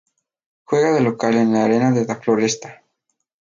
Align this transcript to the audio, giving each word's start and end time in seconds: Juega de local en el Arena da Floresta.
Juega 0.63 0.93
de 0.93 1.01
local 1.01 1.35
en 1.35 1.53
el 1.55 1.61
Arena 1.61 1.91
da 2.09 2.15
Floresta. 2.23 2.69